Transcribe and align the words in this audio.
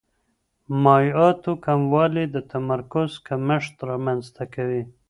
مایعاتو 0.83 1.51
کموالی 1.65 2.25
د 2.35 2.37
تمرکز 2.51 3.11
کمښت 3.27 3.75
رامنځته 3.89 4.43
کوي. 4.53 4.83